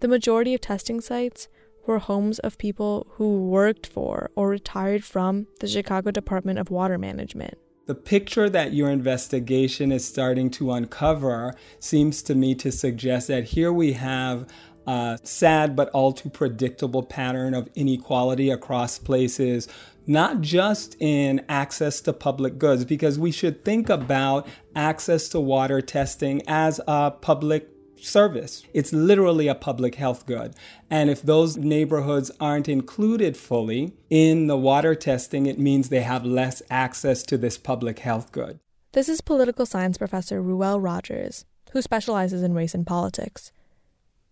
The 0.00 0.08
majority 0.08 0.54
of 0.54 0.62
testing 0.62 1.02
sites 1.02 1.48
were 1.86 1.98
homes 1.98 2.38
of 2.38 2.56
people 2.56 3.06
who 3.12 3.48
worked 3.48 3.86
for 3.86 4.30
or 4.34 4.48
retired 4.48 5.04
from 5.04 5.46
the 5.60 5.68
Chicago 5.68 6.10
Department 6.10 6.58
of 6.58 6.70
Water 6.70 6.96
Management. 6.96 7.58
The 7.86 7.94
picture 7.94 8.48
that 8.48 8.72
your 8.72 8.88
investigation 8.88 9.92
is 9.92 10.06
starting 10.06 10.50
to 10.52 10.72
uncover 10.72 11.54
seems 11.80 12.22
to 12.22 12.34
me 12.34 12.54
to 12.56 12.72
suggest 12.72 13.28
that 13.28 13.44
here 13.44 13.72
we 13.72 13.92
have 13.92 14.46
a 14.86 15.18
sad 15.22 15.76
but 15.76 15.90
all 15.90 16.12
too 16.12 16.30
predictable 16.30 17.02
pattern 17.02 17.52
of 17.52 17.68
inequality 17.74 18.48
across 18.48 18.98
places, 18.98 19.68
not 20.06 20.40
just 20.40 20.96
in 20.98 21.44
access 21.50 22.00
to 22.02 22.14
public 22.14 22.56
goods, 22.56 22.86
because 22.86 23.18
we 23.18 23.32
should 23.32 23.66
think 23.66 23.90
about 23.90 24.46
access 24.74 25.28
to 25.28 25.40
water 25.40 25.82
testing 25.82 26.40
as 26.46 26.80
a 26.86 27.10
public 27.10 27.68
service. 28.06 28.64
It's 28.72 28.92
literally 28.92 29.48
a 29.48 29.54
public 29.54 29.94
health 29.94 30.26
good. 30.26 30.54
And 30.90 31.10
if 31.10 31.22
those 31.22 31.56
neighborhoods 31.56 32.30
aren't 32.40 32.68
included 32.68 33.36
fully 33.36 33.92
in 34.08 34.46
the 34.46 34.56
water 34.56 34.94
testing, 34.94 35.46
it 35.46 35.58
means 35.58 35.88
they 35.88 36.02
have 36.02 36.24
less 36.24 36.62
access 36.70 37.22
to 37.24 37.38
this 37.38 37.58
public 37.58 38.00
health 38.00 38.32
good. 38.32 38.58
This 38.92 39.08
is 39.08 39.20
political 39.20 39.66
science 39.66 39.98
professor 39.98 40.42
Reuel 40.42 40.80
Rogers, 40.80 41.44
who 41.72 41.80
specializes 41.82 42.42
in 42.42 42.54
race 42.54 42.74
and 42.74 42.86
politics. 42.86 43.52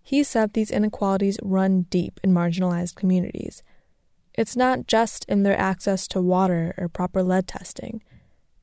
He 0.02 0.22
said 0.22 0.52
these 0.52 0.70
inequalities 0.70 1.38
run 1.42 1.82
deep 1.90 2.18
in 2.24 2.32
marginalized 2.32 2.94
communities. 2.94 3.62
It's 4.34 4.56
not 4.56 4.86
just 4.86 5.24
in 5.26 5.42
their 5.42 5.58
access 5.58 6.08
to 6.08 6.22
water 6.22 6.74
or 6.78 6.88
proper 6.88 7.22
lead 7.22 7.46
testing, 7.46 8.02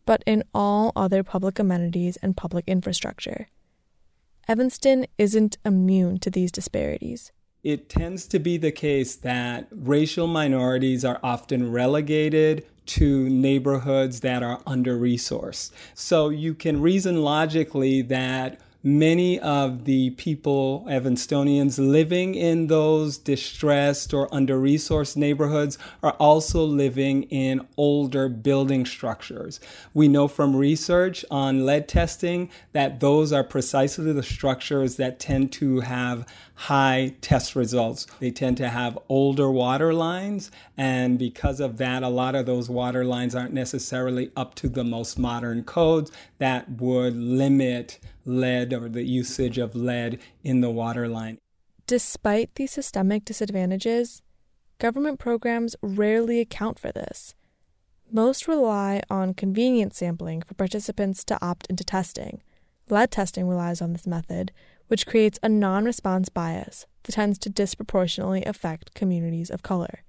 but 0.06 0.24
in 0.26 0.44
all 0.54 0.92
other 0.96 1.24
public 1.24 1.60
amenities 1.60 2.18
and 2.18 2.36
public 2.36 2.64
infrastructure. 2.68 3.48
Evanston 4.48 5.08
isn't 5.18 5.58
immune 5.66 6.20
to 6.20 6.30
these 6.30 6.52
disparities. 6.52 7.32
It 7.64 7.90
tends 7.90 8.28
to 8.28 8.38
be 8.38 8.58
the 8.58 8.72
case 8.72 9.16
that 9.16 9.68
racial 9.72 10.28
minorities 10.28 11.04
are 11.04 11.20
often 11.24 11.72
relegated 11.72 12.64
to 12.86 13.28
neighborhoods 13.28 14.20
that 14.20 14.44
are 14.44 14.62
under 14.68 15.00
resourced. 15.00 15.72
So 15.96 16.30
you 16.30 16.54
can 16.54 16.80
reason 16.80 17.24
logically 17.24 18.04
that 18.04 18.60
many 18.86 19.40
of 19.40 19.86
the 19.86 20.12
people, 20.12 20.86
Evanstonians 20.88 21.80
living 21.80 22.36
in 22.36 22.68
those 22.68 23.18
distressed 23.18 24.14
or 24.14 24.32
under 24.32 24.60
resourced 24.60 25.18
neighborhoods, 25.18 25.80
are 26.04 26.12
also 26.20 26.64
living 26.64 27.24
in 27.24 27.68
older 27.78 28.30
building 28.30 28.86
structures. 28.86 29.60
We 29.96 30.08
know 30.08 30.28
from 30.28 30.56
research 30.56 31.26
on 31.32 31.66
lead 31.66 31.88
testing 31.88 32.52
that 32.74 33.00
those 33.00 33.34
are 33.34 33.44
precisely 33.44 34.14
the 34.14 34.22
structures 34.22 34.98
that 34.98 35.20
tend 35.20 35.52
to 35.54 35.80
have 35.80 36.28
high 36.54 37.16
test 37.22 37.56
results. 37.56 38.06
They 38.20 38.30
tend 38.30 38.58
to 38.58 38.70
have 38.70 39.00
older 39.10 39.50
water 39.50 39.96
lines, 39.96 40.52
and 40.78 41.18
because 41.18 41.60
of 41.60 41.78
that, 41.78 42.04
a 42.04 42.08
lot 42.08 42.36
of 42.36 42.46
those 42.46 42.70
water 42.70 43.04
lines 43.04 43.34
aren't 43.34 43.52
necessarily 43.52 44.30
up 44.38 44.54
to 44.56 44.70
the 44.70 44.84
most 44.84 45.18
modern 45.18 45.64
codes 45.64 46.12
that 46.38 46.70
would 46.70 47.16
limit 47.16 48.00
lead 48.26 48.74
or 48.74 48.90
the 48.90 49.04
usage 49.04 49.58
of 49.58 49.76
lead 49.76 50.20
in 50.44 50.62
the 50.62 50.70
water 50.70 51.08
line. 51.08 51.38
Despite 51.88 52.56
these 52.56 52.72
systemic 52.72 53.26
disadvantages, 53.26 54.22
government 54.80 55.20
programs 55.20 55.76
rarely 55.82 56.40
account 56.40 56.80
for 56.80 56.92
this. 56.92 57.36
Most 58.12 58.48
rely 58.48 59.02
on 59.10 59.34
convenience 59.34 59.98
sampling 59.98 60.42
for 60.42 60.54
participants 60.56 61.24
to 61.26 61.44
opt 61.46 61.68
into 61.68 61.84
testing. 61.84 62.42
Lead 62.90 63.12
testing 63.12 63.48
relies 63.48 63.82
on 63.82 63.94
this 63.94 64.06
method, 64.06 64.52
which 64.88 65.08
creates 65.08 65.40
a 65.42 65.50
non 65.50 65.86
response 65.86 66.30
bias 66.30 66.86
that 67.04 67.14
tends 67.14 67.38
to 67.40 67.50
disproportionately 67.50 68.44
affect 68.46 68.94
communities 68.94 69.50
of 69.50 69.64
color. 69.64 70.04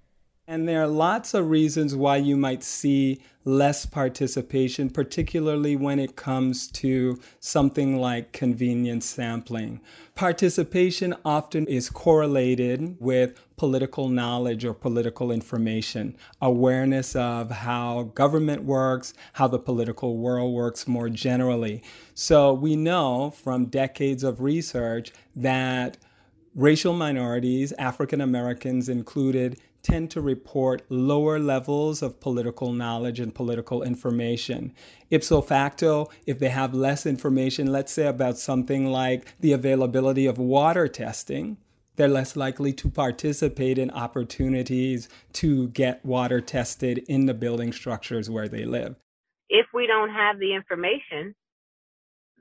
And 0.49 0.69
there 0.69 0.81
are 0.83 0.87
lots 0.87 1.35
of 1.35 1.51
reasons 1.51 1.97
why 1.97 2.19
you 2.19 2.37
might 2.37 2.63
see 2.63 3.21
less 3.45 3.85
participation, 3.85 4.91
particularly 4.91 5.75
when 5.75 5.99
it 5.99 6.15
comes 6.15 6.69
to 6.69 7.19
something 7.41 7.99
like 7.99 8.33
convenience 8.33 9.07
sampling. 9.07 9.81
Participation 10.15 11.15
often 11.25 11.67
is 11.67 11.91
correlated 11.91 12.97
with 13.01 13.41
political 13.57 14.09
knowledge 14.09 14.65
or 14.65 14.73
political 14.73 15.33
information, 15.33 16.17
awareness 16.41 17.17
of 17.17 17.51
how 17.51 18.05
government 18.15 18.63
works, 18.63 19.15
how 19.33 19.49
the 19.49 19.59
political 19.59 20.17
world 20.17 20.55
works 20.55 20.87
more 20.87 21.09
generally. 21.09 21.83
So 22.15 22.53
we 22.53 22.77
know 22.77 23.31
from 23.31 23.67
decades 23.67 24.23
of 24.23 24.41
research 24.41 25.13
that 25.35 25.97
racial 26.57 26.95
minorities, 26.95 27.73
African 27.79 28.21
Americans 28.21 28.89
included, 28.89 29.61
tend 29.83 30.11
to 30.11 30.21
report 30.21 30.83
lower 30.89 31.39
levels 31.39 32.03
of 32.03 32.19
political 32.19 32.73
knowledge 32.73 33.21
and 33.21 33.33
political 33.33 33.83
information. 33.83 34.73
Ipso 35.11 35.43
facto, 35.43 36.09
if 36.27 36.39
they 36.41 36.49
have 36.49 36.75
less 36.75 37.07
information, 37.07 37.71
let's 37.71 37.93
say 37.93 38.07
about 38.07 38.39
something 38.39 38.87
like 38.91 39.39
the 39.39 39.53
availability 39.53 40.27
of 40.27 40.39
water 40.39 40.89
testing, 40.89 41.59
they're 41.95 42.09
less 42.09 42.37
likely 42.37 42.73
to 42.73 42.89
participate 42.89 43.79
in 43.79 43.91
opportunities 43.91 45.09
to 45.35 45.69
get 45.69 46.05
water 46.05 46.41
tested 46.41 46.99
in 47.07 47.27
the 47.27 47.35
building 47.35 47.73
structures 47.73 48.29
where 48.29 48.49
they 48.49 48.65
live. 48.65 48.97
If 49.49 49.67
we 49.73 49.87
don't 49.87 50.11
have 50.11 50.39
the 50.39 50.55
information, 50.55 51.35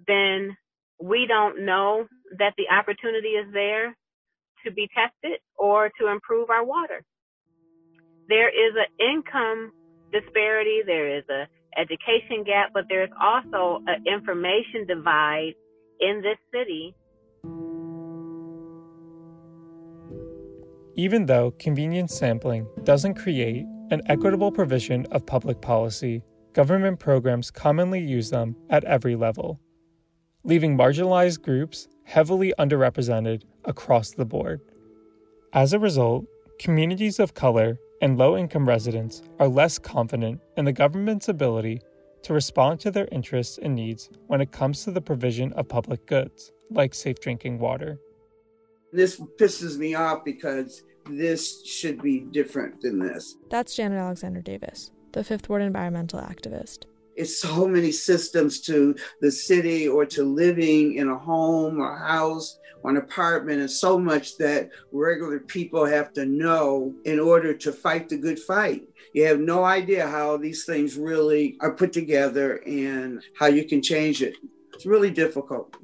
then 0.08 0.58
we 1.00 1.26
don't 1.28 1.66
know 1.66 2.08
that 2.40 2.54
the 2.58 2.66
opportunity 2.74 3.30
is 3.30 3.54
there 3.54 3.96
to 4.66 4.72
be 4.72 4.90
tested 4.94 5.40
or 5.58 5.90
to 6.00 6.08
improve 6.08 6.50
our 6.50 6.66
water 6.66 7.04
there 8.28 8.50
is 8.50 8.74
an 8.76 9.16
income 9.16 9.72
disparity, 10.12 10.82
there 10.86 11.18
is 11.18 11.24
a 11.30 11.48
education 11.80 12.44
gap, 12.46 12.72
but 12.74 12.86
there's 12.90 13.10
also 13.22 13.82
an 13.88 14.04
information 14.08 14.86
divide 14.88 15.54
in 16.00 16.22
this 16.22 16.38
city. 16.54 16.96
Even 20.96 21.26
though 21.26 21.52
convenience 21.60 22.16
sampling 22.16 22.68
doesn't 22.84 23.16
create 23.16 23.66
an 23.92 24.02
equitable 24.08 24.52
provision 24.52 25.06
of 25.12 25.26
public 25.26 25.62
policy, 25.62 26.24
government 26.54 27.00
programs 27.00 27.52
commonly 27.52 28.00
use 28.00 28.30
them 28.30 28.56
at 28.70 28.86
every 28.86 29.16
level, 29.16 29.60
leaving 30.44 30.78
marginalized 30.78 31.42
groups 31.42 31.90
heavily 32.06 32.54
underrepresented 32.58 33.44
across 33.66 34.12
the 34.12 34.26
board. 34.26 34.62
As 35.54 35.74
a 35.74 35.80
result, 35.80 36.26
communities 36.60 37.20
of 37.20 37.34
color 37.34 37.78
and 38.02 38.18
low 38.18 38.38
income 38.38 38.68
residents 38.68 39.22
are 39.40 39.48
less 39.48 39.80
confident 39.80 40.42
in 40.58 40.66
the 40.66 40.74
government's 40.74 41.30
ability 41.30 41.82
to 42.24 42.34
respond 42.34 42.80
to 42.80 42.92
their 42.92 43.08
interests 43.12 43.60
and 43.62 43.76
needs 43.76 44.10
when 44.28 44.42
it 44.42 44.52
comes 44.52 44.84
to 44.84 44.92
the 44.92 45.02
provision 45.02 45.54
of 45.54 45.68
public 45.68 46.06
goods, 46.08 46.52
like 46.72 46.94
safe 46.94 47.20
drinking 47.20 47.60
water. 47.60 48.00
This 48.92 49.20
pisses 49.40 49.78
me 49.78 49.94
off 49.94 50.24
because 50.26 50.84
this 51.10 51.64
should 51.66 52.02
be 52.02 52.22
different 52.22 52.82
than 52.82 53.00
this. 53.00 53.36
That's 53.50 53.76
Janet 53.76 54.00
Alexander 54.00 54.42
Davis, 54.42 54.92
the 55.12 55.24
Fifth 55.24 55.48
Ward 55.50 55.62
environmental 55.62 56.20
activist. 56.20 56.86
It's 57.16 57.40
so 57.40 57.68
many 57.68 57.92
systems 57.92 58.60
to 58.62 58.96
the 59.22 59.32
city 59.32 59.88
or 59.88 60.06
to 60.08 60.24
living 60.24 60.96
in 60.96 61.10
a 61.10 61.18
home 61.18 61.80
or 61.80 61.98
house 61.98 62.60
or 62.84 62.92
an 62.92 62.98
apartment, 62.98 63.62
and 63.62 63.72
so 63.72 63.98
much 63.98 64.38
that 64.38 64.70
regular 64.92 65.40
people 65.40 65.86
have 65.86 66.14
to 66.14 66.26
know 66.26 66.94
in 67.06 67.20
order 67.20 67.54
to 67.54 67.72
fight 67.72 68.10
the 68.10 68.18
good 68.18 68.38
fight. 68.38 68.84
You 69.14 69.26
have 69.26 69.40
no 69.40 69.64
idea 69.64 70.08
how 70.08 70.38
these 70.38 70.66
things 70.66 70.96
really 70.96 71.58
are 71.62 71.74
put 71.74 71.94
together 71.94 72.58
and 72.68 73.24
how 73.40 73.48
you 73.48 73.66
can 73.66 73.82
change 73.82 74.22
it. 74.22 74.36
It's 74.74 74.86
really 74.86 75.10
difficult. 75.10 75.76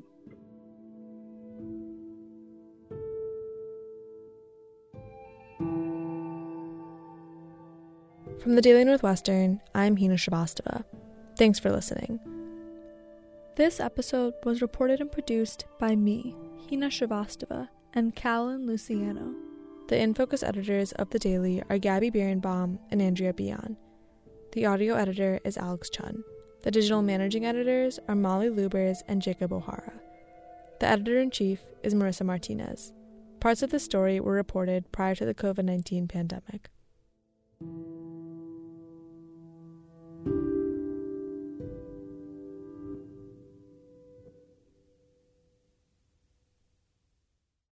From 8.41 8.55
the 8.55 8.61
Daily 8.61 8.83
Northwestern, 8.83 9.61
I'm 9.73 9.97
Hina 9.97 10.15
Shrivastava. 10.15 10.83
Thanks 11.41 11.57
for 11.57 11.71
listening. 11.71 12.19
This 13.55 13.79
episode 13.79 14.35
was 14.43 14.61
reported 14.61 15.01
and 15.01 15.11
produced 15.11 15.65
by 15.79 15.95
me, 15.95 16.35
Hina 16.69 16.89
Shrivastava, 16.89 17.67
and 17.95 18.15
Callan 18.15 18.67
Luciano. 18.67 19.33
The 19.87 19.95
InFocus 19.95 20.47
editors 20.47 20.91
of 20.91 21.09
The 21.09 21.17
Daily 21.17 21.63
are 21.67 21.79
Gabby 21.79 22.11
Birnbaum 22.11 22.77
and 22.91 23.01
Andrea 23.01 23.33
Bian. 23.33 23.75
The 24.51 24.67
audio 24.67 24.93
editor 24.93 25.39
is 25.43 25.57
Alex 25.57 25.89
Chun. 25.89 26.23
The 26.61 26.69
digital 26.69 27.01
managing 27.01 27.43
editors 27.43 27.97
are 28.07 28.13
Molly 28.13 28.49
Lubers 28.49 28.99
and 29.07 29.19
Jacob 29.19 29.51
O'Hara. 29.51 29.93
The 30.79 30.85
editor 30.85 31.19
in 31.19 31.31
chief 31.31 31.61
is 31.81 31.95
Marissa 31.95 32.23
Martinez. 32.23 32.93
Parts 33.39 33.63
of 33.63 33.71
the 33.71 33.79
story 33.79 34.19
were 34.19 34.33
reported 34.33 34.91
prior 34.91 35.15
to 35.15 35.25
the 35.25 35.33
COVID 35.33 35.65
19 35.65 36.07
pandemic. 36.07 36.69